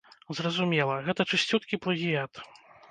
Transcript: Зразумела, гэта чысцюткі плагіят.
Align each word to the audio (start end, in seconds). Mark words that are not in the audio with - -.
Зразумела, 0.37 0.95
гэта 1.11 1.29
чысцюткі 1.31 1.81
плагіят. 1.87 2.47